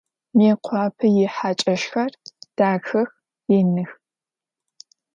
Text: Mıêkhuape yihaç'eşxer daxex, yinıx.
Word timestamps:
Mıêkhuape 0.35 1.07
yihaç'eşxer 1.15 2.11
daxex, 2.57 3.09
yinıx. 3.49 3.91